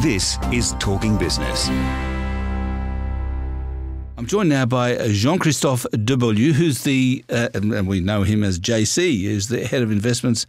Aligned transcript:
This 0.00 0.38
is 0.50 0.72
Talking 0.78 1.18
Business. 1.18 1.68
I'm 4.16 4.24
joined 4.24 4.48
now 4.48 4.64
by 4.64 4.96
Jean 5.08 5.38
Christophe 5.38 5.84
Debeaulieu, 5.92 6.52
who's 6.52 6.84
the, 6.84 7.22
uh, 7.28 7.50
and 7.52 7.86
we 7.86 8.00
know 8.00 8.22
him 8.22 8.42
as 8.42 8.58
JC, 8.58 9.24
who's 9.24 9.48
the 9.48 9.66
head 9.66 9.82
of 9.82 9.90
investments 9.90 10.46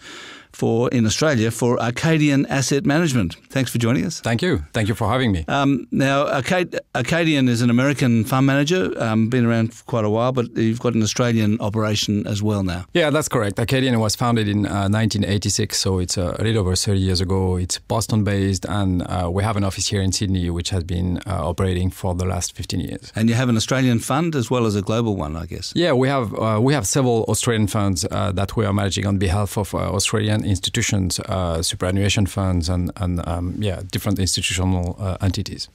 for 0.53 0.89
in 0.89 1.05
Australia 1.05 1.51
for 1.51 1.77
Acadian 1.81 2.45
Asset 2.47 2.85
Management. 2.85 3.35
Thanks 3.49 3.71
for 3.71 3.77
joining 3.77 4.05
us. 4.05 4.19
Thank 4.21 4.41
you. 4.41 4.63
Thank 4.73 4.87
you 4.87 4.95
for 4.95 5.07
having 5.09 5.31
me. 5.31 5.45
Um, 5.47 5.87
now, 5.91 6.25
Acad- 6.27 6.79
Acadian 6.95 7.47
is 7.49 7.61
an 7.61 7.69
American 7.69 8.23
fund 8.25 8.45
manager, 8.45 8.91
um, 9.01 9.29
been 9.29 9.45
around 9.45 9.73
for 9.73 9.83
quite 9.85 10.05
a 10.05 10.09
while, 10.09 10.31
but 10.31 10.55
you've 10.57 10.79
got 10.79 10.93
an 10.93 11.03
Australian 11.03 11.59
operation 11.61 12.25
as 12.27 12.41
well 12.43 12.63
now. 12.63 12.85
Yeah, 12.93 13.09
that's 13.09 13.27
correct. 13.27 13.59
Acadian 13.59 13.99
was 13.99 14.15
founded 14.15 14.47
in 14.47 14.65
uh, 14.65 14.87
1986, 14.89 15.77
so 15.77 15.99
it's 15.99 16.17
uh, 16.17 16.35
a 16.39 16.43
little 16.43 16.61
over 16.61 16.75
30 16.75 16.99
years 16.99 17.21
ago. 17.21 17.57
It's 17.57 17.79
Boston 17.79 18.23
based, 18.23 18.65
and 18.65 19.01
uh, 19.03 19.29
we 19.31 19.43
have 19.43 19.57
an 19.57 19.63
office 19.63 19.87
here 19.87 20.01
in 20.01 20.11
Sydney, 20.11 20.49
which 20.49 20.69
has 20.69 20.83
been 20.83 21.17
uh, 21.27 21.47
operating 21.49 21.89
for 21.91 22.13
the 22.15 22.25
last 22.25 22.55
15 22.55 22.79
years. 22.79 23.11
And 23.15 23.29
you 23.29 23.35
have 23.35 23.49
an 23.49 23.57
Australian 23.57 23.99
fund 23.99 24.35
as 24.35 24.49
well 24.49 24.65
as 24.65 24.75
a 24.75 24.81
global 24.81 25.15
one, 25.15 25.35
I 25.35 25.45
guess. 25.45 25.73
Yeah, 25.75 25.93
we 25.93 26.07
have 26.07 26.33
uh, 26.37 26.59
we 26.61 26.73
have 26.73 26.85
several 26.87 27.23
Australian 27.27 27.67
funds 27.67 28.05
uh, 28.11 28.31
that 28.33 28.55
we 28.55 28.65
are 28.65 28.73
managing 28.73 29.05
on 29.05 29.17
behalf 29.17 29.57
of 29.57 29.73
Australian 29.75 30.40
institutions, 30.45 31.19
uh, 31.19 31.61
superannuation 31.61 32.25
funds, 32.25 32.69
and, 32.69 32.91
and 32.97 33.25
um, 33.27 33.55
yeah, 33.59 33.81
different 33.91 34.19
institutional 34.19 34.95
uh, 34.99 35.17
entities. 35.21 35.69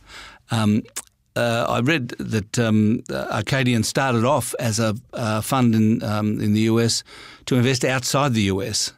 Um, 0.51 0.83
uh, 1.37 1.66
I 1.69 1.80
read 1.80 2.09
that 2.19 2.59
um, 2.59 3.02
Acadian 3.10 3.83
started 3.83 4.24
off 4.24 4.55
as 4.59 4.80
a 4.80 4.97
uh, 5.12 5.43
fund 5.43 5.74
in 5.74 6.02
um, 6.02 6.41
in 6.41 6.55
the 6.55 6.62
US 6.62 7.05
to 7.45 7.57
invest 7.57 7.84
outside 7.84 8.33
the 8.33 8.43
US. 8.43 8.93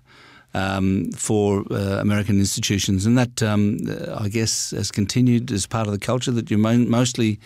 Um, 0.54 1.12
for 1.12 1.62
uh, 1.70 2.00
American 2.00 2.38
institutions, 2.38 3.04
and 3.04 3.18
that 3.18 3.42
um, 3.42 3.80
I 4.16 4.28
guess 4.28 4.70
has 4.70 4.90
continued 4.90 5.52
as 5.52 5.66
part 5.66 5.86
of 5.86 5.92
the 5.92 5.98
culture 5.98 6.32
that 6.32 6.50
you're 6.50 6.58
mostly 6.58 7.38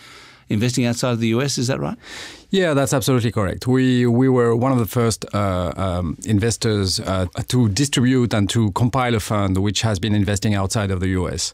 investing 0.53 0.85
outside 0.85 1.11
of 1.11 1.19
the 1.19 1.27
US. 1.29 1.57
Is 1.57 1.67
that 1.67 1.79
right? 1.79 1.97
Yeah, 2.49 2.73
that's 2.73 2.93
absolutely 2.93 3.31
correct. 3.31 3.65
We 3.65 4.05
we 4.05 4.29
were 4.29 4.55
one 4.55 4.71
of 4.71 4.77
the 4.77 4.85
first 4.85 5.25
uh, 5.33 5.73
um, 5.75 6.17
investors 6.25 6.99
uh, 6.99 7.25
to 7.47 7.69
distribute 7.69 8.33
and 8.33 8.49
to 8.51 8.71
compile 8.71 9.15
a 9.15 9.19
fund 9.19 9.57
which 9.57 9.81
has 9.81 9.99
been 9.99 10.13
investing 10.13 10.53
outside 10.53 10.91
of 10.91 10.99
the 10.99 11.09
US. 11.19 11.53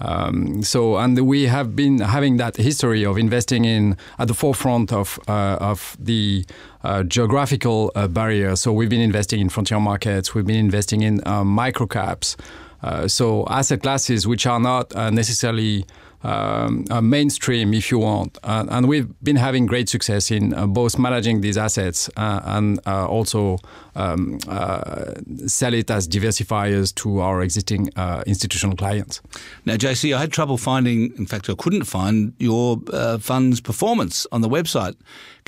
Um, 0.00 0.62
so, 0.62 0.96
and 0.96 1.18
we 1.26 1.46
have 1.46 1.74
been 1.74 1.98
having 1.98 2.36
that 2.36 2.56
history 2.56 3.04
of 3.04 3.18
investing 3.18 3.64
in 3.64 3.96
at 4.18 4.28
the 4.28 4.34
forefront 4.34 4.92
of 4.92 5.18
uh, 5.28 5.58
of 5.60 5.96
the 5.98 6.44
uh, 6.84 7.02
geographical 7.02 7.90
uh, 7.94 8.06
barrier. 8.06 8.54
So, 8.56 8.72
we've 8.72 8.88
been 8.88 9.00
investing 9.00 9.40
in 9.40 9.48
frontier 9.48 9.80
markets. 9.80 10.34
We've 10.34 10.46
been 10.46 10.64
investing 10.64 11.02
in 11.02 11.20
uh, 11.26 11.42
microcaps. 11.42 12.36
Uh, 12.82 13.08
so, 13.08 13.44
asset 13.48 13.82
classes 13.82 14.26
which 14.26 14.46
are 14.46 14.60
not 14.60 14.94
uh, 14.94 15.10
necessarily 15.10 15.84
um, 16.22 16.84
mainstream, 17.02 17.74
if 17.74 17.90
you 17.90 17.98
want. 17.98 18.38
Uh, 18.42 18.66
and 18.70 18.88
we've 18.88 19.08
been 19.22 19.36
having 19.36 19.66
great 19.66 19.88
success 19.88 20.30
in 20.30 20.54
uh, 20.54 20.66
both 20.66 20.98
managing 20.98 21.40
these 21.40 21.56
assets 21.56 22.10
uh, 22.16 22.40
and 22.44 22.80
uh, 22.86 23.06
also 23.06 23.58
um, 23.94 24.38
uh, 24.48 25.14
sell 25.46 25.74
it 25.74 25.90
as 25.90 26.08
diversifiers 26.08 26.94
to 26.94 27.20
our 27.20 27.42
existing 27.42 27.90
uh, 27.96 28.22
institutional 28.26 28.76
clients. 28.76 29.20
Now, 29.64 29.74
JC, 29.74 30.14
I 30.14 30.20
had 30.20 30.32
trouble 30.32 30.56
finding, 30.56 31.12
in 31.16 31.26
fact, 31.26 31.48
I 31.50 31.54
couldn't 31.54 31.84
find 31.84 32.32
your 32.38 32.78
fund's 33.20 33.60
performance 33.60 34.26
on 34.32 34.40
the 34.40 34.48
website. 34.48 34.96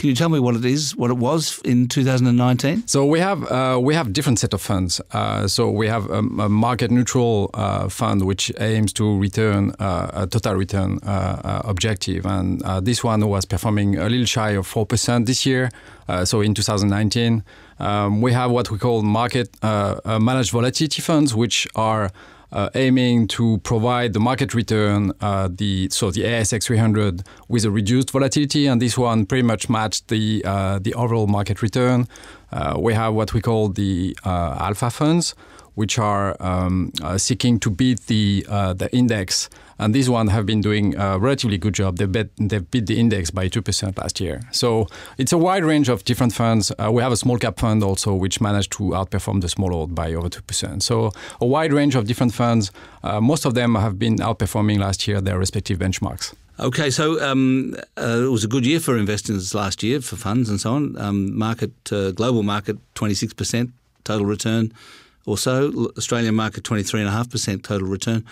Can 0.01 0.09
you 0.09 0.15
tell 0.15 0.31
me 0.31 0.39
what 0.39 0.57
it 0.57 0.65
is, 0.65 0.97
what 0.97 1.11
it 1.11 1.19
was 1.19 1.61
in 1.63 1.87
2019? 1.87 2.87
So 2.89 3.05
we 3.05 3.21
have 3.21 3.45
uh, 3.53 3.79
we 3.79 3.95
have 3.95 4.15
different 4.15 4.39
set 4.39 4.55
of 4.55 4.63
funds. 4.63 4.99
Uh, 5.11 5.47
so 5.47 5.69
we 5.69 5.89
have 5.89 6.09
a, 6.09 6.21
a 6.21 6.49
market 6.49 6.91
neutral 6.91 7.51
uh, 7.53 7.87
fund 7.91 8.25
which 8.25 8.51
aims 8.59 8.95
to 8.95 9.19
return 9.19 9.75
uh, 9.79 10.11
a 10.15 10.27
total 10.27 10.55
return 10.65 10.91
uh, 11.03 11.11
uh, 11.11 11.63
objective, 11.73 12.23
and 12.27 12.61
this 12.85 13.03
one 13.03 13.21
was 13.35 13.45
performing 13.45 13.97
a 13.97 14.09
little 14.13 14.27
shy 14.37 14.51
of 14.61 14.67
four 14.67 14.87
percent 14.87 15.27
this 15.27 15.41
year. 15.51 15.71
so 16.25 16.41
in 16.41 16.55
2019, 16.55 17.43
um, 17.79 18.23
we 18.25 18.33
have 18.33 18.51
what 18.51 18.71
we 18.71 18.79
call 18.79 19.03
market 19.03 19.49
managed 20.29 20.53
volatility 20.53 21.03
funds, 21.03 21.35
which 21.35 21.67
are 21.75 22.11
uh, 22.53 22.69
aiming 22.75 23.29
to 23.29 23.59
provide 23.59 24.13
the 24.13 24.21
market 24.21 24.55
return, 24.55 25.13
uh, 25.21 25.49
the 25.51 25.89
so 25.91 26.11
the 26.11 26.23
ASX 26.23 26.65
300 26.65 27.23
with 27.49 27.65
a 27.65 27.71
reduced 27.71 28.11
volatility, 28.11 28.67
and 28.67 28.83
this 28.83 28.99
one 28.99 29.27
pretty 29.27 29.43
much 29.43 29.69
matched 29.69 30.09
the 30.09 30.43
uh, 30.45 30.79
the 30.79 30.95
overall 30.95 31.27
market 31.27 31.63
return. 31.63 32.09
Uh, 32.53 32.77
we 32.79 32.95
have 32.95 33.15
what 33.15 33.33
we 33.33 33.41
call 33.41 33.69
the 33.69 34.17
uh, 34.25 34.57
alpha 34.59 34.91
funds, 34.91 35.35
which 35.75 35.99
are 35.99 36.37
um, 36.41 36.93
uh, 37.03 37.19
seeking 37.19 37.59
to 37.61 37.71
beat 37.71 38.07
the 38.07 38.47
uh, 38.49 38.73
the 38.73 38.89
index. 38.95 39.49
And 39.79 39.95
these 39.95 40.11
ones 40.11 40.31
have 40.31 40.45
been 40.45 40.61
doing 40.61 40.95
a 40.99 41.19
relatively 41.19 41.57
good 41.57 41.73
job. 41.73 41.97
They 41.97 42.05
bet, 42.05 42.29
they 42.37 42.59
beat 42.59 42.87
the 42.87 43.01
index 43.01 43.31
by 43.31 43.49
two 43.49 43.63
percent 43.63 43.97
last 43.97 44.21
year. 44.21 44.43
So 44.53 44.87
it's 45.17 45.33
a 45.33 45.39
wide 45.39 45.65
range 45.65 45.89
of 45.89 46.05
different 46.05 46.35
funds. 46.35 46.71
Uh, 46.79 46.93
we 46.93 47.03
have 47.03 47.13
a 47.13 47.17
small 47.17 47.39
cap 47.39 47.59
fund 47.59 47.83
also, 47.83 48.15
which 48.15 48.41
managed 48.43 48.73
to 48.73 48.91
outperform 48.91 49.41
the 49.41 49.49
Small 49.49 49.73
Ords 49.75 49.95
by 49.95 50.13
over 50.13 50.29
two 50.29 50.43
percent. 50.43 50.83
So 50.83 51.13
a 51.41 51.47
wide 51.47 51.73
range 51.73 51.95
of 51.95 52.05
different 52.05 52.35
funds. 52.35 52.73
Uh, 53.03 53.21
most 53.23 53.47
of 53.47 53.55
them 53.55 53.75
have 53.75 53.99
been 53.99 54.17
outperforming 54.17 54.79
last 54.79 55.09
year 55.09 55.21
their 55.23 55.39
respective 55.39 55.79
benchmarks. 55.79 56.35
Okay, 56.59 56.91
so 56.91 57.19
um, 57.23 57.75
uh, 57.97 58.21
it 58.27 58.31
was 58.31 58.45
a 58.45 58.49
good 58.49 58.67
year 58.67 58.81
for 58.81 58.99
investors 58.99 59.55
last 59.55 59.83
year 59.83 60.03
for 60.03 60.17
funds 60.17 60.51
and 60.51 60.61
so 60.61 60.75
on. 60.75 60.95
Um, 60.99 61.39
market, 61.39 61.73
uh, 61.91 62.11
global 62.11 62.43
market, 62.43 62.77
twenty 62.95 63.15
six 63.15 63.33
percent 63.33 63.71
total 64.05 64.27
return 64.27 64.73
or 65.27 65.39
so. 65.39 65.91
Australian 65.97 66.35
market 66.35 66.65
23.5% 66.65 67.63
total 67.63 67.89
return. 67.89 68.25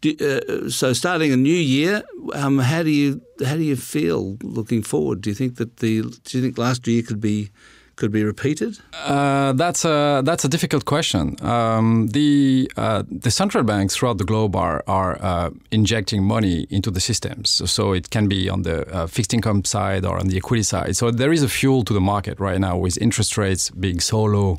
Do, 0.00 0.16
uh, 0.20 0.68
so 0.68 0.92
starting 0.92 1.32
a 1.32 1.36
new 1.36 1.54
year, 1.54 2.02
um, 2.34 2.58
how 2.58 2.82
do 2.82 2.90
you 2.90 3.22
how 3.46 3.54
do 3.54 3.62
you 3.62 3.76
feel 3.76 4.36
looking 4.42 4.82
forward? 4.82 5.20
Do 5.20 5.30
you 5.30 5.34
think 5.34 5.56
that 5.56 5.76
the 5.76 6.02
do 6.02 6.38
you 6.38 6.42
think 6.42 6.58
last 6.58 6.86
year 6.88 7.02
could 7.02 7.20
be 7.20 7.50
could 7.94 8.10
be 8.10 8.24
repeated? 8.24 8.78
Uh, 9.04 9.52
that's 9.52 9.84
a 9.84 10.22
that's 10.24 10.44
a 10.44 10.48
difficult 10.48 10.84
question. 10.84 11.36
Um, 11.40 12.08
the 12.08 12.68
uh, 12.76 13.04
the 13.08 13.30
central 13.30 13.62
banks 13.64 13.94
throughout 13.94 14.18
the 14.18 14.24
globe 14.24 14.56
are 14.56 14.82
are 14.86 15.18
uh, 15.22 15.50
injecting 15.70 16.24
money 16.24 16.66
into 16.68 16.90
the 16.90 17.00
systems. 17.00 17.62
So, 17.70 17.92
it 17.92 18.10
can 18.10 18.26
be 18.26 18.50
on 18.50 18.62
the 18.62 18.88
uh, 18.92 19.06
fixed 19.06 19.32
income 19.34 19.64
side 19.64 20.04
or 20.04 20.18
on 20.18 20.26
the 20.28 20.36
equity 20.36 20.64
side. 20.64 20.96
So 20.96 21.12
there 21.12 21.32
is 21.32 21.42
a 21.42 21.48
fuel 21.48 21.84
to 21.84 21.94
the 21.94 22.00
market 22.00 22.40
right 22.40 22.58
now 22.58 22.76
with 22.76 22.98
interest 23.00 23.38
rates 23.38 23.70
being 23.70 24.00
so 24.00 24.22
low 24.24 24.58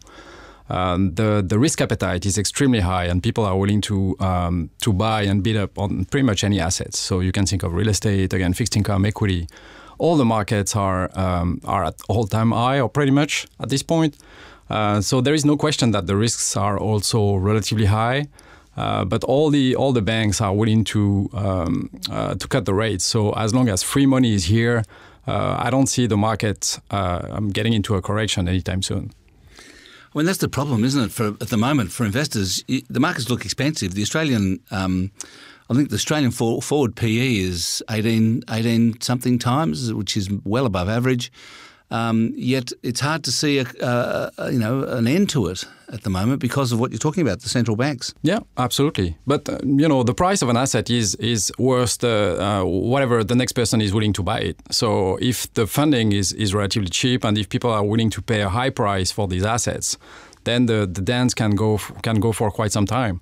um, 0.70 1.14
the 1.16 1.44
the 1.46 1.60
risk 1.60 1.82
appetite 1.82 2.26
is 2.26 2.38
extremely 2.38 2.80
high, 2.80 3.06
and 3.06 3.22
people 3.22 3.46
are 3.46 3.58
willing 3.58 3.82
to 3.82 4.16
um, 4.20 4.70
to 4.82 4.94
buy 4.94 5.24
and 5.24 5.44
bid 5.44 5.58
up 5.58 5.78
on 5.78 6.06
pretty 6.06 6.26
much 6.26 6.44
any 6.44 6.60
assets. 6.60 7.00
So 7.00 7.20
you 7.20 7.32
can 7.32 7.46
think 7.46 7.64
of 7.64 7.74
real 7.74 7.90
estate, 7.90 8.34
again, 8.34 8.54
fixed 8.54 8.76
income, 8.76 9.06
equity. 9.06 9.48
All 9.98 10.18
the 10.18 10.26
markets 10.26 10.76
are 10.76 11.10
um, 11.18 11.60
are 11.66 11.84
at 11.86 11.96
all 12.08 12.28
time 12.28 12.52
high, 12.52 12.80
or 12.80 12.90
pretty 12.90 13.12
much 13.12 13.48
at 13.60 13.70
this 13.70 13.84
point. 13.84 14.18
Uh, 14.70 15.02
so 15.02 15.22
there 15.22 15.34
is 15.34 15.46
no 15.46 15.58
question 15.58 15.92
that 15.92 16.08
the 16.08 16.16
risks 16.16 16.56
are 16.58 16.78
also 16.80 17.36
relatively 17.36 17.86
high. 17.86 18.28
Uh, 18.76 19.06
but 19.06 19.24
all 19.26 19.52
the 19.52 19.76
all 19.76 19.94
the 19.94 20.02
banks 20.02 20.42
are 20.42 20.54
willing 20.54 20.84
to 20.84 21.30
um, 21.34 21.90
uh, 22.10 22.34
to 22.34 22.48
cut 22.48 22.66
the 22.66 22.74
rates. 22.74 23.06
So 23.06 23.32
as 23.34 23.54
long 23.54 23.70
as 23.70 23.84
free 23.84 24.08
money 24.08 24.34
is 24.34 24.46
here, 24.46 24.84
uh, 25.28 25.58
I 25.60 25.70
don't 25.70 25.88
see 25.88 26.08
the 26.08 26.18
market 26.18 26.80
uh, 26.90 27.40
getting 27.52 27.74
into 27.74 27.96
a 27.96 28.02
correction 28.02 28.48
anytime 28.48 28.82
soon. 28.82 29.12
Mean, 30.16 30.26
that's 30.26 30.40
the 30.40 30.50
problem, 30.50 30.84
isn't 30.84 31.02
it? 31.02 31.12
For 31.12 31.30
at 31.42 31.50
the 31.50 31.58
moment, 31.58 31.92
for 31.92 32.06
investors, 32.06 32.64
the 32.68 33.00
markets 33.00 33.30
look 33.30 33.46
expensive. 33.46 33.96
The 33.96 34.04
Australian, 34.04 34.60
um, 34.70 35.12
I 35.70 35.74
think, 35.74 35.90
the 35.90 35.96
Australian 35.96 36.32
forward 36.32 36.96
PE 36.96 37.36
is 37.38 37.84
18, 37.90 38.44
18 38.50 39.02
something 39.02 39.40
times, 39.40 39.92
which 39.94 40.16
is 40.16 40.30
well 40.44 40.66
above 40.66 40.88
average. 40.88 41.32
Um, 41.94 42.34
yet 42.36 42.72
it's 42.82 43.02
hard 43.02 43.24
to 43.26 43.32
see 43.32 43.60
a, 43.60 43.66
a, 43.80 44.32
a, 44.40 44.52
you 44.52 44.58
know 44.58 44.84
an 44.84 45.08
end 45.08 45.30
to 45.30 45.46
it 45.46 45.64
at 45.90 46.02
the 46.02 46.10
moment 46.10 46.42
because 46.42 46.72
of 46.72 46.80
what 46.80 46.90
you're 46.90 46.98
talking 46.98 47.22
about, 47.22 47.42
the 47.42 47.50
central 47.50 47.78
banks. 47.78 48.16
Yeah, 48.24 48.40
absolutely. 48.58 49.16
But 49.28 49.48
uh, 49.48 49.60
you 49.64 49.88
know 49.88 50.02
the 50.02 50.16
price 50.16 50.42
of 50.42 50.50
an 50.50 50.58
asset 50.58 50.90
is 50.90 51.14
is 51.16 51.52
worth 51.60 52.00
the, 52.00 52.38
uh, 52.42 52.66
whatever 52.66 53.24
the 53.24 53.36
next 53.36 53.52
person 53.52 53.80
is 53.80 53.94
willing 53.94 54.14
to 54.14 54.24
buy 54.24 54.40
it. 54.40 54.58
So 54.72 55.18
if 55.22 55.54
the 55.54 55.68
funding 55.68 56.14
is 56.14 56.34
is 56.34 56.56
relatively 56.56 56.90
cheap 56.90 57.24
and 57.24 57.38
if 57.38 57.48
people 57.48 57.70
are 57.70 57.86
willing 57.86 58.10
to 58.10 58.22
pay 58.24 58.42
a 58.42 58.50
high 58.50 58.72
price 58.72 59.12
for 59.12 59.28
these 59.28 59.46
assets, 59.46 59.96
then 60.46 60.66
the 60.66 60.88
the 60.88 61.02
dance 61.02 61.36
can 61.36 61.52
go 61.52 61.78
can 62.02 62.20
go 62.20 62.32
for 62.32 62.50
quite 62.50 62.72
some 62.72 62.88
time. 62.88 63.22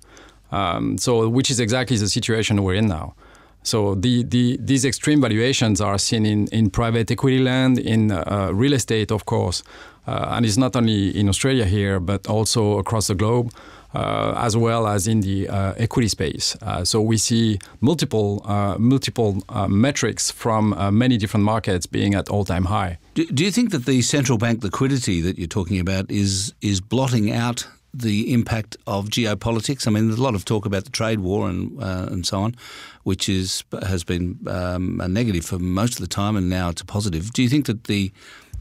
Um, 0.50 0.96
so 0.96 1.28
which 1.28 1.50
is 1.50 1.60
exactly 1.60 1.98
the 1.98 2.08
situation 2.08 2.62
we're 2.62 2.78
in 2.78 2.88
now. 2.88 3.14
So 3.62 3.94
the, 3.94 4.24
the, 4.24 4.58
these 4.60 4.84
extreme 4.84 5.20
valuations 5.20 5.80
are 5.80 5.98
seen 5.98 6.26
in, 6.26 6.48
in 6.48 6.70
private 6.70 7.10
equity 7.10 7.38
land, 7.38 7.78
in 7.78 8.10
uh, 8.10 8.50
real 8.52 8.72
estate, 8.72 9.12
of 9.12 9.24
course, 9.24 9.62
uh, 10.06 10.30
and 10.30 10.44
it's 10.44 10.56
not 10.56 10.74
only 10.74 11.16
in 11.16 11.28
Australia 11.28 11.64
here, 11.64 12.00
but 12.00 12.26
also 12.26 12.78
across 12.78 13.06
the 13.06 13.14
globe. 13.14 13.52
Uh, 13.94 14.32
as 14.38 14.56
well 14.56 14.86
as 14.86 15.06
in 15.06 15.20
the 15.20 15.46
uh, 15.50 15.74
equity 15.76 16.08
space. 16.08 16.56
Uh, 16.62 16.82
so 16.82 16.98
we 16.98 17.18
see 17.18 17.58
multiple 17.82 18.40
uh, 18.46 18.74
multiple 18.78 19.42
metrics 19.68 20.30
from 20.30 20.74
many 20.96 21.18
different 21.18 21.44
markets 21.44 21.84
being 21.84 22.14
at 22.14 22.30
all-time 22.30 22.64
high. 22.64 22.96
Do, 23.12 23.26
do, 23.26 23.44
you 23.44 23.50
think 23.50 23.70
that 23.72 23.84
the 23.84 24.00
central 24.00 24.38
bank 24.38 24.64
liquidity 24.64 25.20
that 25.20 25.36
you're 25.36 25.46
talking 25.46 25.78
about 25.78 26.10
is 26.10 26.54
is 26.62 26.80
blotting 26.80 27.32
out 27.32 27.66
the 27.94 28.32
impact 28.32 28.76
of 28.86 29.08
geopolitics? 29.08 29.86
I 29.86 29.90
mean, 29.90 30.08
there's 30.08 30.18
a 30.18 30.22
lot 30.22 30.34
of 30.34 30.44
talk 30.44 30.66
about 30.66 30.84
the 30.84 30.90
trade 30.90 31.20
war 31.20 31.48
and 31.48 31.82
uh, 31.82 32.08
and 32.10 32.26
so 32.26 32.40
on, 32.40 32.56
which 33.04 33.28
is 33.28 33.64
has 33.82 34.04
been 34.04 34.38
um, 34.46 35.00
a 35.00 35.08
negative 35.08 35.44
for 35.44 35.58
most 35.58 35.94
of 35.94 36.00
the 36.00 36.14
time, 36.14 36.36
and 36.36 36.48
now 36.48 36.70
it's 36.70 36.82
a 36.82 36.86
positive. 36.86 37.32
Do 37.32 37.42
you 37.42 37.48
think 37.48 37.66
that 37.66 37.84
the 37.84 38.12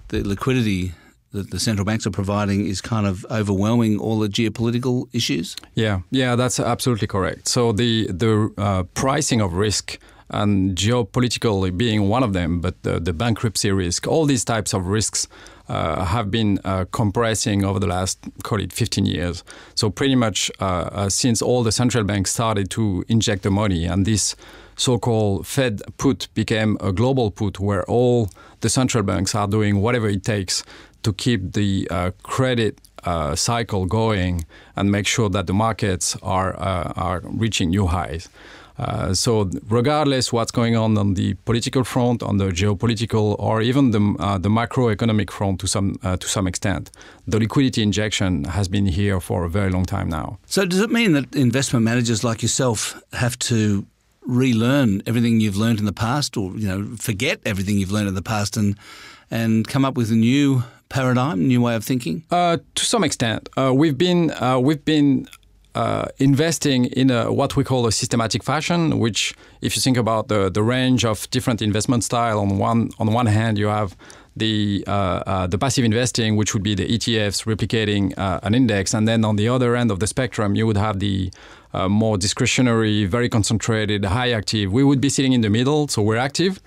the 0.10 0.24
liquidity 0.24 0.94
that 1.32 1.50
the 1.50 1.60
central 1.60 1.86
banks 1.86 2.06
are 2.06 2.12
providing 2.12 2.68
is 2.68 2.82
kind 2.82 3.08
of 3.08 3.26
overwhelming 3.32 3.98
all 4.00 4.20
the 4.20 4.28
geopolitical 4.28 5.08
issues? 5.14 5.56
Yeah, 5.76 6.02
yeah, 6.12 6.36
that's 6.36 6.60
absolutely 6.60 7.08
correct. 7.08 7.48
So 7.48 7.72
the 7.72 8.08
the 8.08 8.54
uh, 8.58 8.84
pricing 8.94 9.42
of 9.42 9.54
risk 9.54 9.98
and 10.32 10.76
geopolitical 10.78 11.76
being 11.78 12.08
one 12.08 12.24
of 12.24 12.34
them, 12.34 12.62
but 12.62 12.82
the, 12.84 13.00
the 13.00 13.14
bankruptcy 13.14 13.72
risk, 13.72 14.08
all 14.08 14.26
these 14.26 14.46
types 14.46 14.74
of 14.74 14.88
risks 14.88 15.28
uh, 15.68 16.06
have 16.06 16.32
been 16.32 16.60
uh, 16.64 16.86
compressing 16.92 17.64
over 17.64 17.80
the 17.80 17.88
last, 17.88 18.20
call 18.44 18.60
it 18.60 18.74
15 18.74 19.06
years. 19.06 19.44
So 19.76 19.90
pretty 19.90 20.16
much 20.16 20.52
uh, 20.60 20.90
uh 20.92 21.10
since 21.10 21.42
all 21.42 21.64
the 21.64 21.72
central 21.72 22.04
banks 22.04 22.32
started 22.32 22.70
to 22.72 23.04
inject 23.08 23.44
the 23.44 23.52
money 23.52 23.86
and 23.86 24.06
this 24.06 24.36
so-called 24.76 25.46
Fed 25.46 25.82
put 25.98 26.28
became 26.34 26.78
a 26.80 26.92
global 26.92 27.30
put 27.30 27.60
where 27.60 27.84
all 27.86 28.30
the 28.62 28.70
central 28.70 29.04
banks 29.04 29.36
are 29.36 29.48
doing 29.48 29.82
whatever 29.82 30.10
it 30.10 30.24
takes 30.24 30.64
to 31.04 31.14
keep 31.14 31.54
the 31.54 31.88
uh, 31.92 32.12
credit 32.24 32.80
uh, 33.04 33.36
cycle 33.36 33.86
going 33.86 34.46
and 34.76 34.92
make 34.92 35.08
sure 35.08 35.30
that 35.30 35.48
the 35.48 35.54
markets 35.54 36.18
are 36.22 36.54
uh, 36.60 36.94
are 36.96 37.22
reaching 37.24 37.70
new 37.70 37.88
highs. 37.88 38.30
Uh, 38.82 39.14
so, 39.14 39.50
regardless 39.70 40.34
what's 40.34 40.52
going 40.52 40.76
on 40.76 40.98
on 40.98 41.14
the 41.14 41.36
political 41.46 41.84
front, 41.84 42.24
on 42.24 42.38
the 42.38 42.46
geopolitical, 42.46 43.36
or 43.38 43.62
even 43.62 43.92
the 43.92 44.16
uh, 44.20 44.38
the 44.40 44.50
macroeconomic 44.50 45.30
front 45.30 45.60
to 45.60 45.68
some 45.68 46.00
uh, 46.04 46.18
to 46.18 46.28
some 46.28 46.48
extent, 46.48 46.90
the 47.28 47.38
liquidity 47.38 47.84
injection 47.84 48.46
has 48.46 48.68
been 48.68 48.88
here 48.88 49.20
for 49.20 49.44
a 49.44 49.50
very 49.50 49.70
long 49.70 49.86
time 49.86 50.10
now. 50.10 50.40
So, 50.48 50.66
does 50.66 50.80
it 50.80 50.90
mean 50.90 51.14
that 51.14 51.36
investment 51.36 51.86
managers 51.86 52.24
like 52.24 52.42
yourself 52.42 53.00
have 53.14 53.38
to 53.40 53.86
relearn 54.22 55.02
everything 55.06 55.42
you've 55.42 55.58
learned 55.58 55.80
in 55.80 55.86
the 55.86 55.94
past, 55.94 56.36
or 56.38 56.58
you 56.58 56.68
know, 56.68 56.96
forget 56.96 57.40
everything 57.46 57.78
you've 57.78 57.92
learned 57.92 58.08
in 58.08 58.16
the 58.16 58.22
past, 58.22 58.58
and 58.58 58.76
and 59.32 59.68
come 59.68 59.86
up 59.86 59.96
with 59.96 60.12
a 60.12 60.16
new 60.16 60.64
paradigm, 60.90 61.48
new 61.48 61.62
way 61.62 61.76
of 61.76 61.84
thinking? 61.84 62.24
Uh, 62.30 62.58
to 62.76 62.86
some 62.86 63.04
extent, 63.04 63.50
uh, 63.58 63.74
we've 63.74 63.98
been 63.98 64.32
uh, 64.32 64.60
we've 64.60 64.86
been 64.86 65.28
uh, 65.74 66.06
investing 66.18 66.86
in 66.86 67.10
a, 67.10 67.32
what 67.32 67.56
we 67.56 67.64
call 67.64 67.88
a 67.88 67.92
systematic 67.92 68.44
fashion, 68.44 69.00
which, 69.00 69.34
if 69.62 69.76
you 69.76 69.82
think 69.82 69.98
about 69.98 70.28
the, 70.28 70.50
the 70.50 70.62
range 70.62 71.06
of 71.06 71.30
different 71.32 71.62
investment 71.62 72.04
style, 72.04 72.40
on 72.40 72.58
one 72.58 72.92
on 73.00 73.12
one 73.14 73.26
hand 73.26 73.58
you 73.58 73.68
have 73.68 73.96
the 74.36 74.84
uh, 74.88 74.92
uh, 74.92 75.48
the 75.48 75.58
passive 75.58 75.86
investing, 75.86 76.36
which 76.36 76.54
would 76.54 76.64
be 76.64 76.76
the 76.76 76.88
ETFs 76.88 77.46
replicating 77.46 78.14
an 78.18 78.54
index, 78.54 78.94
and 78.94 79.08
then 79.08 79.26
on 79.26 79.38
the 79.38 79.48
other 79.48 79.76
end 79.76 79.92
of 79.92 80.00
the 80.00 80.08
spectrum 80.08 80.56
you 80.56 80.68
would 80.68 80.78
have 80.78 81.00
the 81.00 81.32
more 81.88 82.18
discretionary, 82.18 83.06
very 83.06 83.30
concentrated, 83.30 84.04
high 84.04 84.32
active. 84.32 84.74
We 84.74 84.84
would 84.84 85.00
be 85.00 85.10
sitting 85.10 85.32
in 85.32 85.40
the 85.40 85.50
middle, 85.50 85.88
so 85.88 86.02
we're 86.02 86.18
active 86.18 86.60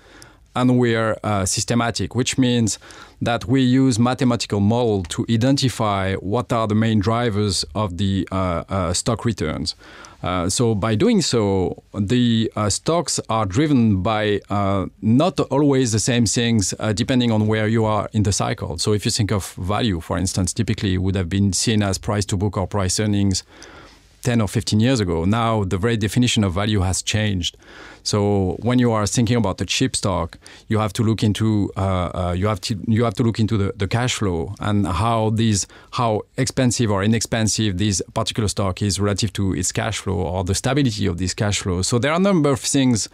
and 0.55 0.77
we 0.77 0.95
are 0.95 1.17
uh, 1.23 1.45
systematic, 1.45 2.15
which 2.15 2.37
means 2.37 2.79
that 3.21 3.45
we 3.45 3.61
use 3.61 3.97
mathematical 3.99 4.59
model 4.59 5.03
to 5.03 5.25
identify 5.29 6.15
what 6.15 6.51
are 6.51 6.67
the 6.67 6.75
main 6.75 6.99
drivers 6.99 7.65
of 7.73 7.97
the 7.97 8.27
uh, 8.31 8.63
uh, 8.69 8.93
stock 8.93 9.25
returns. 9.25 9.75
Uh, 10.23 10.49
so 10.49 10.73
by 10.73 10.95
doing 10.95 11.21
so, 11.21 11.83
the 11.93 12.51
uh, 12.55 12.67
stocks 12.69 13.19
are 13.29 13.45
driven 13.45 14.01
by 14.01 14.41
uh, 14.49 14.87
not 15.01 15.39
always 15.39 15.91
the 15.91 15.99
same 15.99 16.25
things 16.25 16.73
depending 16.95 17.31
on 17.31 17.45
where 17.45 17.67
you 17.67 17.85
are 17.85 18.09
in 18.11 18.23
the 18.23 18.31
cycle. 18.31 18.77
So 18.79 18.93
if 18.93 19.05
you 19.05 19.11
think 19.11 19.31
of 19.31 19.53
value, 19.53 19.99
for 19.99 20.17
instance, 20.17 20.51
typically 20.51 20.97
would 20.97 21.15
have 21.15 21.29
been 21.29 21.53
seen 21.53 21.83
as 21.83 21.99
price 21.99 22.25
to 22.25 22.37
book 22.37 22.57
or 22.57 22.65
price 22.67 22.99
earnings 22.99 23.43
10 24.25 24.41
or 24.41 24.47
15 24.47 24.79
years 24.79 24.99
ago. 24.99 25.23
Now 25.23 25.63
the 25.63 25.77
very 25.77 25.95
definition 25.95 26.43
of 26.43 26.53
value 26.53 26.81
has 26.81 27.01
changed. 27.01 27.55
So 28.03 28.57
when 28.59 28.79
you 28.79 28.91
are 28.91 29.07
thinking 29.07 29.37
about 29.37 29.57
the 29.57 29.65
cheap 29.65 29.95
stock, 29.95 30.37
you 30.67 30.79
have 30.79 30.93
to 30.93 31.03
look 31.03 31.23
into 31.23 31.71
uh, 31.77 31.81
uh, 31.81 32.35
you 32.37 32.47
have 32.47 32.59
to 32.61 32.77
you 32.87 33.03
have 33.03 33.13
to 33.15 33.23
look 33.23 33.39
into 33.39 33.57
the, 33.57 33.73
the 33.75 33.87
cash 33.87 34.15
flow 34.15 34.53
and 34.59 34.87
how 34.87 35.29
these 35.29 35.67
how 35.91 36.21
expensive 36.37 36.91
or 36.91 37.03
inexpensive 37.03 37.77
this 37.77 38.01
particular 38.13 38.49
stock 38.49 38.81
is 38.81 38.99
relative 38.99 39.31
to 39.33 39.53
its 39.53 39.71
cash 39.71 39.99
flow 39.99 40.15
or 40.15 40.43
the 40.43 40.55
stability 40.55 41.05
of 41.05 41.17
this 41.17 41.33
cash 41.33 41.59
flow. 41.59 41.81
So 41.81 41.99
there 41.99 42.11
are 42.11 42.17
a 42.17 42.27
number 42.31 42.51
of 42.51 42.59
things 42.59 43.09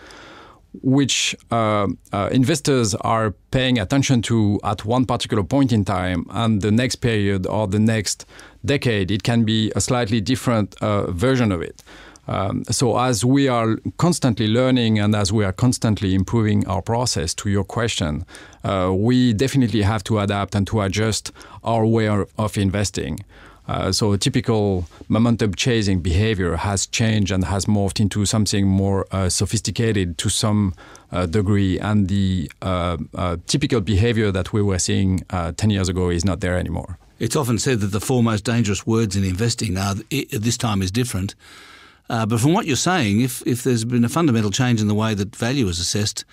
which 0.81 1.35
uh, 1.51 1.87
uh, 2.13 2.29
investors 2.31 2.95
are 2.95 3.31
paying 3.51 3.77
attention 3.77 4.21
to 4.21 4.59
at 4.63 4.85
one 4.85 5.05
particular 5.05 5.43
point 5.43 5.71
in 5.71 5.83
time, 5.83 6.25
and 6.29 6.61
the 6.61 6.71
next 6.71 6.95
period 6.97 7.45
or 7.45 7.67
the 7.67 7.79
next 7.79 8.25
decade, 8.63 9.11
it 9.11 9.23
can 9.23 9.43
be 9.43 9.71
a 9.75 9.81
slightly 9.81 10.21
different 10.21 10.75
uh, 10.81 11.11
version 11.11 11.51
of 11.51 11.61
it. 11.61 11.83
Um, 12.27 12.63
so, 12.65 12.97
as 12.97 13.25
we 13.25 13.47
are 13.47 13.77
constantly 13.97 14.47
learning 14.47 14.99
and 14.99 15.15
as 15.15 15.33
we 15.33 15.43
are 15.43 15.51
constantly 15.51 16.13
improving 16.13 16.65
our 16.67 16.81
process, 16.81 17.33
to 17.35 17.49
your 17.49 17.63
question, 17.63 18.25
uh, 18.63 18.93
we 18.95 19.33
definitely 19.33 19.81
have 19.81 20.03
to 20.05 20.19
adapt 20.19 20.55
and 20.55 20.67
to 20.67 20.81
adjust 20.81 21.31
our 21.63 21.85
way 21.85 22.07
of 22.07 22.57
investing. 22.57 23.19
Uh, 23.67 23.91
so 23.91 24.15
typical 24.17 24.85
momentum 25.07 25.53
chasing 25.53 26.01
behavior 26.01 26.55
has 26.55 26.87
changed 26.87 27.31
and 27.31 27.45
has 27.45 27.65
morphed 27.65 27.99
into 27.99 28.25
something 28.25 28.67
more 28.67 29.05
uh, 29.11 29.29
sophisticated 29.29 30.17
to 30.17 30.29
some 30.29 30.73
uh, 31.11 31.25
degree, 31.25 31.79
and 31.79 32.07
the 32.07 32.51
uh, 32.61 32.97
uh, 33.15 33.37
typical 33.47 33.81
behavior 33.81 34.31
that 34.31 34.51
we 34.53 34.61
were 34.61 34.79
seeing 34.79 35.19
10 35.29 35.69
years 35.69 35.89
ago 35.89 36.09
is 36.09 36.25
not 36.25 36.39
there 36.39 36.57
anymore. 36.57 36.97
It's 37.19 37.35
often 37.35 37.59
said 37.59 37.81
that 37.81 37.87
the 37.87 38.01
four 38.01 38.23
most 38.23 38.45
dangerous 38.45 38.87
words 38.87 39.15
in 39.15 39.23
investing 39.23 39.77
are 39.77 39.95
this 40.31 40.57
time 40.57 40.81
is 40.81 40.91
different. 40.91 41.35
but 42.07 42.39
from 42.39 42.53
what 42.53 42.65
you're 42.65 42.75
saying, 42.75 43.21
if, 43.21 43.45
if 43.45 43.63
there's 43.63 43.85
been 43.85 44.03
a 44.03 44.09
fundamental 44.09 44.51
change 44.51 44.81
in 44.81 44.87
the 44.87 44.95
way 44.95 45.13
that 45.13 45.35
value 45.35 45.67
is 45.67 45.79
assessed, 45.79 46.25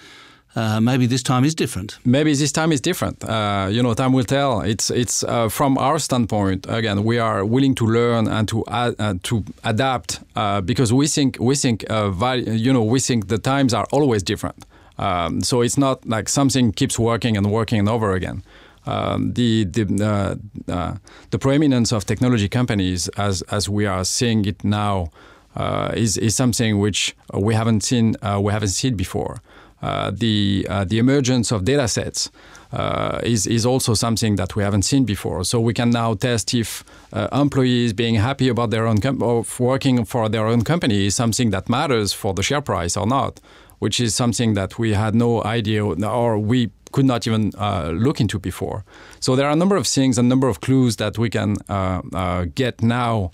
uh, 0.57 0.81
maybe 0.81 1.07
this 1.07 1.23
time 1.23 1.45
is 1.45 1.55
different. 1.55 1.99
Maybe 2.05 2.35
this 2.35 2.53
time 2.53 2.73
is 2.73 2.81
different. 2.81 3.23
Uh, 3.23 3.69
you 3.71 3.83
know, 3.83 3.95
time 3.95 4.13
will 4.13 4.25
tell. 4.25 4.61
It's 4.61 4.91
it's 4.91 5.23
uh, 5.25 5.49
from 5.49 5.79
our 5.79 5.99
standpoint. 5.99 6.67
Again, 6.69 7.05
we 7.05 7.19
are 7.19 7.45
willing 7.45 7.75
to 7.77 7.87
learn 7.87 8.27
and 8.29 8.49
to 8.49 8.65
uh, 8.65 9.15
to 9.23 9.45
adapt 9.65 10.21
uh, 10.37 10.61
because 10.61 10.93
we 10.93 11.07
think 11.07 11.37
we 11.41 11.55
think 11.55 11.85
you 11.89 12.73
know 12.73 12.83
we 12.83 13.01
think 13.01 13.29
the 13.29 13.39
times 13.39 13.75
are 13.75 13.87
always 13.93 14.23
different. 14.23 14.65
Um, 14.99 15.43
so 15.43 15.63
it's 15.63 15.79
not 15.79 16.05
like 16.07 16.29
something 16.29 16.73
keeps 16.73 16.99
working 16.99 17.37
and 17.37 17.53
working 17.53 17.79
and 17.79 17.89
over 17.89 18.13
again. 18.13 18.43
Um, 18.87 19.35
the 19.35 19.65
the 19.65 20.39
uh, 20.69 20.95
the 21.31 21.39
preeminence 21.39 21.93
of 21.93 22.05
technology 22.05 22.49
companies, 22.49 23.09
as 23.17 23.43
as 23.43 23.69
we 23.69 23.87
are 23.87 24.05
seeing 24.05 24.45
it 24.47 24.65
now, 24.65 25.11
uh, 25.57 25.93
is 25.95 26.17
is 26.17 26.35
something 26.35 26.79
which 26.79 27.15
we 27.35 27.55
haven't 27.55 27.83
seen 27.83 28.17
uh, 28.23 28.41
we 28.41 28.53
haven't 28.53 28.71
seen 28.71 28.97
before. 28.97 29.43
Uh, 29.81 30.11
the 30.13 30.67
uh, 30.69 30.85
the 30.85 30.99
emergence 30.99 31.53
of 31.53 31.65
data 31.65 31.87
sets 31.87 32.31
uh, 32.73 33.21
is 33.23 33.47
is 33.47 33.65
also 33.65 33.95
something 33.95 34.37
that 34.37 34.57
we 34.57 34.63
haven't 34.63 34.83
seen 34.83 35.05
before. 35.05 35.45
So 35.45 35.61
we 35.61 35.73
can 35.73 35.91
now 35.91 36.15
test 36.15 36.53
if 36.53 36.85
uh, 37.13 37.29
employees 37.33 37.93
being 37.93 38.17
happy 38.17 38.49
about 38.49 38.71
their 38.71 38.87
own 38.87 38.99
com- 38.99 39.23
or 39.23 39.45
working 39.59 40.05
for 40.05 40.29
their 40.29 40.47
own 40.47 40.63
company 40.65 41.07
is 41.07 41.15
something 41.15 41.51
that 41.51 41.69
matters 41.69 42.13
for 42.13 42.35
the 42.35 42.43
share 42.43 42.61
price 42.61 42.97
or 42.97 43.07
not, 43.07 43.41
which 43.79 44.01
is 44.01 44.15
something 44.15 44.55
that 44.55 44.79
we 44.79 44.95
had 44.95 45.15
no 45.15 45.45
idea 45.45 45.85
or 45.85 46.39
we 46.39 46.71
could 46.91 47.05
not 47.05 47.27
even 47.27 47.53
uh, 47.59 47.91
look 47.95 48.21
into 48.21 48.39
before. 48.39 48.85
So 49.21 49.37
there 49.37 49.47
are 49.47 49.53
a 49.53 49.57
number 49.57 49.77
of 49.77 49.87
things, 49.87 50.19
a 50.19 50.23
number 50.23 50.49
of 50.49 50.61
clues 50.61 50.97
that 50.97 51.19
we 51.19 51.31
can 51.31 51.57
uh, 51.69 52.47
get 52.55 52.83
now 52.83 53.31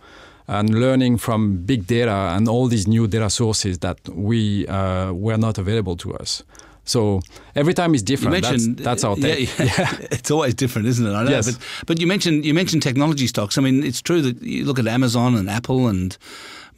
and 0.47 0.71
learning 0.71 1.19
from 1.19 1.59
big 1.65 1.87
data 1.87 2.35
and 2.37 2.49
all 2.49 2.67
these 2.67 2.87
new 2.87 3.07
data 3.07 3.31
sources 3.31 3.79
that 3.79 3.99
we 4.09 4.67
uh, 4.69 5.13
were 5.13 5.39
not 5.39 5.59
available 5.59 5.97
to 5.97 6.15
us. 6.15 6.43
So 6.85 7.23
every 7.55 7.73
time 7.73 7.95
is 7.95 8.03
different. 8.03 8.43
That's, 8.43 8.67
that's, 8.69 9.05
our 9.05 9.17
take. 9.17 9.59
Yeah, 9.59 9.65
yeah. 9.79 9.97
it's 10.11 10.31
always 10.31 10.55
different, 10.55 10.89
isn't 10.89 11.07
it? 11.07 11.13
I 11.13 11.25
know. 11.25 11.31
Yes. 11.31 11.51
But, 11.51 11.87
but 11.87 12.01
you 12.01 12.07
mentioned 12.07 12.45
you 12.45 12.53
mentioned 12.53 12.83
technology 12.83 13.27
stocks. 13.27 13.57
I 13.57 13.63
mean, 13.63 13.83
it's 13.83 14.03
true 14.03 14.21
that 14.23 14.43
you 14.43 14.65
look 14.65 14.79
at 14.79 14.87
Amazon 14.87 15.35
and 15.35 15.49
Apple 15.49 15.89
and 15.89 16.17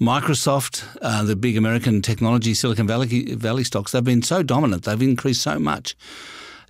Microsoft, 0.01 0.85
uh, 1.03 1.25
the 1.25 1.35
big 1.35 1.57
American 1.57 2.03
technology 2.03 2.55
Silicon 2.55 2.87
Valley 2.87 3.35
Valley 3.35 3.65
stocks. 3.65 3.93
They've 3.93 4.05
been 4.05 4.23
so 4.23 4.43
dominant. 4.43 4.85
They've 4.85 5.03
increased 5.03 5.43
so 5.43 5.59
much. 5.59 5.97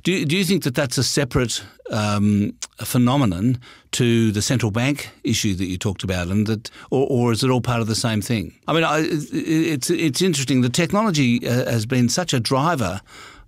Do 0.07 0.25
do 0.25 0.37
you 0.37 0.45
think 0.45 0.63
that 0.63 0.77
that's 0.77 0.99
a 0.99 1.03
separate 1.03 1.65
um, 1.91 2.53
phenomenon 2.79 3.59
to 3.91 4.31
the 4.31 4.41
central 4.41 4.71
bank 4.71 5.11
issue 5.25 5.57
that 5.57 5.65
you 5.65 5.77
talked 5.77 6.05
about, 6.05 6.29
and 6.29 6.47
that, 6.47 6.71
or, 6.91 7.09
or 7.11 7.33
is 7.33 7.43
it 7.43 7.51
all 7.51 7.61
part 7.61 7.81
of 7.81 7.89
the 7.89 7.97
same 7.97 8.23
thing? 8.23 8.55
I 8.69 8.73
mean, 8.73 8.85
I, 8.85 9.01
it's 9.01 9.91
it's 9.91 10.23
interesting. 10.23 10.63
The 10.63 10.69
technology 10.69 11.45
uh, 11.45 11.69
has 11.69 11.87
been 11.87 12.09
such 12.09 12.33
a 12.33 12.39
driver, 12.39 13.01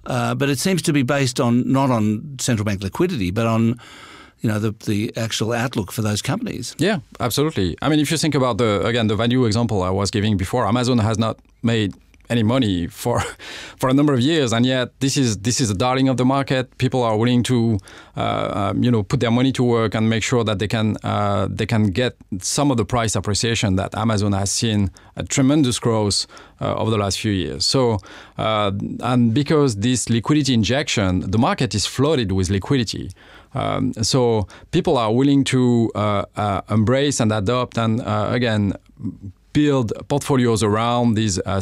uh, 0.07 0.35
but 0.35 0.49
it 0.49 0.59
seems 0.59 0.83
to 0.83 0.93
be 0.93 1.05
based 1.05 1.38
on 1.38 1.62
not 1.71 1.93
on 1.93 2.37
central 2.41 2.65
bank 2.65 2.83
liquidity, 2.83 3.31
but 3.31 3.47
on 3.47 3.79
you 4.41 4.50
know 4.50 4.59
the 4.59 4.75
the 4.85 5.12
actual 5.17 5.53
outlook 5.53 5.93
for 5.93 6.03
those 6.03 6.23
companies. 6.23 6.75
Yeah, 6.79 6.99
absolutely. 7.21 7.77
I 7.83 7.88
mean, 7.88 8.00
if 8.00 8.11
you 8.11 8.19
think 8.19 8.35
about 8.35 8.59
the 8.59 8.85
again 8.85 9.07
the 9.07 9.17
value 9.17 9.47
example 9.47 9.85
I 9.85 9.91
was 9.91 10.11
giving 10.11 10.37
before, 10.37 10.67
Amazon 10.67 10.99
has 10.99 11.19
not 11.19 11.38
made 11.62 11.95
any 12.30 12.42
money 12.42 12.87
for 12.87 13.20
for 13.76 13.88
a 13.88 13.94
number 13.94 14.12
of 14.12 14.20
years, 14.20 14.52
and 14.52 14.66
yet 14.66 14.99
this 15.00 15.16
is 15.16 15.38
this 15.38 15.61
is 15.61 15.70
a 15.70 15.75
darling 15.75 16.08
of 16.08 16.16
the 16.16 16.25
market. 16.25 16.76
People 16.78 17.02
are 17.02 17.16
willing 17.16 17.42
to 17.44 17.78
uh, 18.16 18.70
um, 18.70 18.82
you 18.82 18.90
know 18.90 19.02
put 19.02 19.20
their 19.20 19.30
money 19.30 19.52
to 19.52 19.62
work 19.62 19.94
and 19.94 20.08
make 20.08 20.23
sure 20.23 20.44
that 20.44 20.58
they 20.58 20.68
can 20.68 20.97
uh, 21.04 21.49
they 21.50 21.66
can 21.66 21.90
get 21.90 22.16
some 22.40 22.70
of 22.70 22.76
the 22.76 22.85
price 22.85 23.16
appreciation 23.16 23.76
that 23.76 23.94
Amazon 23.94 24.32
has 24.32 24.50
seen 24.50 24.90
a 25.16 25.23
tremendous 25.23 25.78
growth 25.78 26.26
uh, 26.61 26.75
over 26.75 26.90
the 26.90 26.99
last 26.99 27.20
few 27.20 27.32
years. 27.32 27.64
So 27.64 27.99
uh, 28.37 28.73
and 29.00 29.35
because 29.35 29.76
this 29.76 30.08
liquidity 30.08 30.54
injection, 30.54 31.30
the 31.30 31.38
market 31.38 31.75
is 31.75 31.87
flooded 31.87 32.32
with 32.32 32.50
liquidity. 32.50 33.11
Um, 33.54 33.94
so 33.94 34.47
people 34.73 34.99
are 34.99 35.12
willing 35.12 35.42
to 35.44 35.90
uh, 35.94 36.25
uh, 36.37 36.61
embrace 36.68 37.18
and 37.18 37.32
adopt 37.32 37.78
and 37.78 38.02
again 38.04 38.75
build 39.52 39.93
portfolios 40.09 40.62
around 40.62 41.14
these 41.14 41.38
uh, 41.40 41.61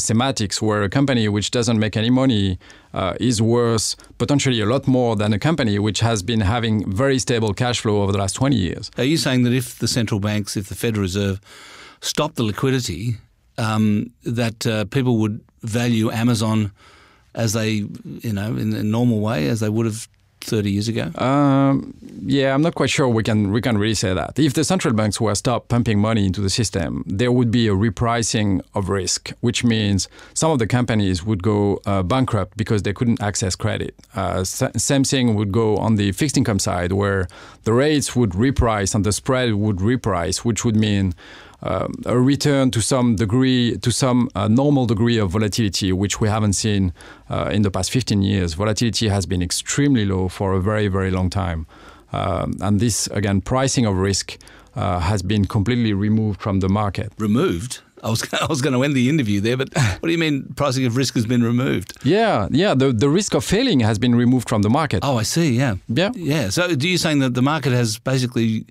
where 0.61 0.83
a 0.83 0.89
company 0.89 1.29
which 1.29 1.51
doesn't 1.51 1.79
make 1.79 1.97
any 1.97 2.11
money 2.11 2.59
uh, 2.95 3.15
is 3.21 3.41
worth 3.41 3.95
potentially 4.19 4.61
a 4.61 4.67
lot 4.67 4.87
more 4.87 5.17
than 5.17 5.33
a 5.33 5.39
company 5.39 5.79
which 5.79 6.01
has 6.01 6.23
been 6.23 6.41
having 6.41 6.91
very 6.91 7.19
stable 7.19 7.55
cash 7.55 7.81
flow 7.81 8.03
over 8.03 8.13
the 8.13 8.19
last 8.19 8.35
20 8.35 8.57
years. 8.57 8.91
Are 8.99 9.05
you 9.05 9.17
saying 9.17 9.45
that 9.45 9.53
if 9.53 9.79
the 9.79 9.89
central 9.89 10.21
banks, 10.21 10.57
if 10.57 10.69
the 10.69 10.75
Federal 10.75 11.03
Reserve 11.03 11.41
stop 12.01 12.35
the 12.35 12.43
liquidity, 12.43 13.17
um, 13.59 14.11
that 14.25 14.67
uh, 14.67 14.85
people 14.87 15.19
would 15.19 15.41
value 15.63 16.11
Amazon 16.11 16.73
as 17.35 17.53
they, 17.53 17.87
you 18.05 18.33
know, 18.33 18.57
in 18.57 18.73
a 18.75 18.83
normal 18.83 19.21
way 19.21 19.49
as 19.49 19.61
they 19.61 19.69
would 19.69 19.87
have 19.87 20.09
30 20.41 20.71
years 20.71 20.89
ago? 20.89 21.11
Um, 21.23 21.95
yeah, 22.25 22.55
I'm 22.55 22.63
not 22.63 22.75
quite 22.75 22.91
sure 22.91 23.09
we 23.09 23.23
can 23.23 23.53
we 23.53 23.61
can 23.61 23.79
really 23.79 23.95
say 23.95 24.15
that. 24.15 24.39
If 24.39 24.55
the 24.55 24.65
central 24.65 24.95
banks 24.95 25.21
were 25.21 25.35
stop 25.35 25.69
pumping 25.69 25.99
money 25.99 26.27
into 26.27 26.41
the 26.41 26.51
system, 26.51 27.05
there 27.07 27.33
would 27.33 27.51
be 27.51 27.69
a 27.69 27.73
repricing 27.73 28.61
of 28.75 28.89
risk, 28.89 29.33
which 29.41 29.65
means 29.65 30.09
some 30.35 30.51
of 30.51 30.59
the 30.59 30.67
companies 30.67 31.25
would 31.25 31.43
go 31.43 31.81
uh, 31.87 32.03
bankrupt 32.03 32.57
because 32.57 32.83
they 32.83 32.93
couldn't 32.93 33.21
access 33.21 33.57
credit. 33.57 33.95
Uh, 34.15 34.45
same 34.45 35.05
thing 35.05 35.35
would 35.35 35.53
go 35.53 35.77
on 35.77 35.97
the 35.97 36.13
fixed 36.13 36.37
income 36.37 36.59
side, 36.59 36.93
where 36.93 37.29
the 37.65 37.73
rates 37.73 38.15
would 38.15 38.31
reprice 38.31 38.95
and 38.95 39.05
the 39.05 39.13
spread 39.13 39.55
would 39.55 39.77
reprice, 39.77 40.39
which 40.39 40.65
would 40.65 40.77
mean 40.77 41.15
a 42.05 42.19
return 42.19 42.71
to 42.71 42.81
some 42.81 43.17
degree, 43.17 43.77
to 43.79 43.91
some 43.91 44.29
uh, 44.35 44.49
normal 44.49 44.87
degree 44.87 45.19
of 45.19 45.31
volatility, 45.31 45.93
which 45.93 46.21
we 46.21 46.29
haven't 46.29 46.53
seen 46.55 46.93
uh, 47.31 47.51
in 47.53 47.63
the 47.63 47.71
past 47.71 47.91
15 47.91 48.23
years. 48.23 48.55
Volatility 48.55 49.09
has 49.09 49.27
been 49.27 49.43
extremely 49.43 50.05
low 50.05 50.29
for 50.29 50.53
a 50.53 50.61
very, 50.61 50.89
very 50.89 51.11
long 51.11 51.31
time. 51.31 51.67
Um, 52.13 52.57
and 52.61 52.81
this, 52.81 53.07
again, 53.09 53.41
pricing 53.41 53.87
of 53.87 53.97
risk 53.97 54.39
uh, 54.75 55.01
has 55.01 55.23
been 55.23 55.45
completely 55.47 55.93
removed 55.93 56.41
from 56.41 56.61
the 56.61 56.69
market. 56.69 57.13
Removed? 57.19 57.81
I 58.03 58.11
was, 58.11 58.23
I 58.41 58.47
was 58.47 58.63
going 58.63 58.75
to 58.75 58.83
end 58.83 58.95
the 58.95 59.09
interview 59.09 59.41
there, 59.41 59.57
but 59.57 59.75
what 59.75 60.03
do 60.03 60.13
you 60.13 60.19
mean 60.19 60.53
pricing 60.57 60.87
of 60.87 60.97
risk 60.97 61.15
has 61.15 61.27
been 61.27 61.43
removed? 61.43 61.95
Yeah, 62.05 62.49
yeah, 62.51 62.75
the, 62.75 62.93
the 62.93 63.09
risk 63.09 63.35
of 63.35 63.45
failing 63.45 63.81
has 63.81 63.99
been 63.99 64.15
removed 64.15 64.49
from 64.49 64.63
the 64.63 64.71
market. 64.71 65.01
Oh, 65.03 65.17
I 65.17 65.25
see, 65.25 65.57
yeah. 65.57 65.77
Yeah. 65.89 66.11
Yeah. 66.15 66.51
So, 66.51 66.75
do 66.75 66.89
you 66.89 66.99
saying 66.99 67.21
that 67.21 67.35
the 67.35 67.43
market 67.43 67.73
has 67.73 67.99
basically 67.99 68.67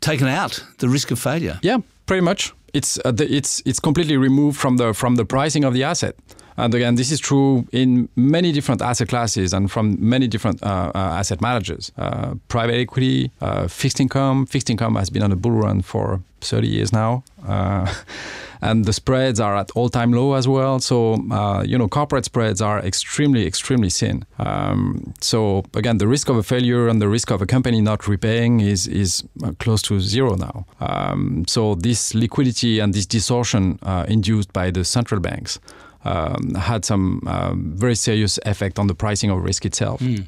taken 0.00 0.28
out 0.28 0.64
the 0.78 0.88
risk 0.88 1.10
of 1.10 1.18
failure? 1.18 1.58
Yeah, 1.62 1.78
pretty 2.10 2.24
much. 2.24 2.52
It's 2.72 2.98
uh, 3.04 3.12
the, 3.12 3.24
it's 3.32 3.62
it's 3.64 3.78
completely 3.78 4.16
removed 4.16 4.58
from 4.58 4.78
the 4.78 4.92
from 4.92 5.14
the 5.14 5.24
pricing 5.24 5.64
of 5.64 5.74
the 5.74 5.84
asset. 5.84 6.14
And 6.56 6.74
again, 6.74 6.96
this 6.96 7.12
is 7.12 7.20
true 7.20 7.64
in 7.72 8.08
many 8.16 8.50
different 8.52 8.82
asset 8.82 9.08
classes 9.08 9.52
and 9.52 9.70
from 9.70 9.96
many 10.00 10.26
different 10.26 10.60
uh, 10.62 10.90
uh, 10.92 11.20
asset 11.20 11.40
managers. 11.40 11.92
Uh, 11.96 12.34
private 12.48 12.74
equity, 12.74 13.30
uh, 13.40 13.68
fixed 13.68 14.00
income. 14.00 14.46
Fixed 14.46 14.70
income 14.70 14.96
has 14.96 15.08
been 15.08 15.22
on 15.22 15.30
a 15.32 15.36
bull 15.36 15.52
run 15.52 15.82
for 15.82 16.20
30 16.40 16.68
years 16.68 16.92
now. 16.92 17.22
Uh, 17.46 17.92
and 18.62 18.84
the 18.84 18.92
spreads 18.92 19.40
are 19.40 19.56
at 19.56 19.70
all-time 19.72 20.12
low 20.12 20.34
as 20.34 20.46
well. 20.46 20.78
So 20.80 21.14
uh, 21.30 21.62
you 21.66 21.78
know, 21.78 21.88
corporate 21.88 22.24
spreads 22.24 22.60
are 22.60 22.78
extremely, 22.80 23.46
extremely 23.46 23.90
thin. 23.90 24.24
Um, 24.38 25.14
so 25.20 25.64
again, 25.74 25.98
the 25.98 26.08
risk 26.08 26.28
of 26.28 26.36
a 26.36 26.42
failure 26.42 26.88
and 26.88 27.00
the 27.00 27.08
risk 27.08 27.30
of 27.30 27.40
a 27.42 27.46
company 27.46 27.80
not 27.80 28.06
repaying 28.06 28.60
is 28.60 28.86
is 28.86 29.24
uh, 29.42 29.52
close 29.58 29.82
to 29.82 30.00
zero 30.00 30.34
now. 30.36 30.66
Um, 30.80 31.44
so 31.46 31.74
this 31.74 32.14
liquidity 32.14 32.80
and 32.80 32.94
this 32.94 33.06
distortion 33.06 33.78
uh, 33.82 34.04
induced 34.08 34.52
by 34.52 34.70
the 34.70 34.84
central 34.84 35.20
banks 35.20 35.58
um, 36.04 36.54
had 36.54 36.84
some 36.84 37.22
um, 37.26 37.72
very 37.76 37.94
serious 37.94 38.38
effect 38.46 38.78
on 38.78 38.86
the 38.86 38.94
pricing 38.94 39.30
of 39.30 39.42
risk 39.42 39.64
itself. 39.64 40.00
Mm. 40.00 40.26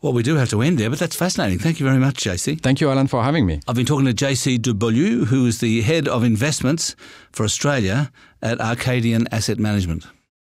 Well, 0.00 0.12
we 0.12 0.22
do 0.22 0.36
have 0.36 0.48
to 0.50 0.62
end 0.62 0.78
there, 0.78 0.90
but 0.90 1.00
that's 1.00 1.16
fascinating. 1.16 1.58
Thank 1.58 1.80
you 1.80 1.86
very 1.86 1.98
much, 1.98 2.22
JC. 2.22 2.60
Thank 2.60 2.80
you, 2.80 2.88
Alan, 2.88 3.08
for 3.08 3.24
having 3.24 3.46
me. 3.46 3.60
I've 3.66 3.74
been 3.74 3.84
talking 3.84 4.06
to 4.06 4.14
JC 4.14 4.62
de 4.62 4.72
Beaulieu, 4.72 5.24
who 5.24 5.44
is 5.46 5.58
the 5.58 5.80
head 5.80 6.06
of 6.06 6.22
investments 6.22 6.94
for 7.32 7.42
Australia 7.42 8.12
at 8.40 8.58
Acadian 8.60 9.26
Asset 9.32 9.58
Management. 9.58 10.06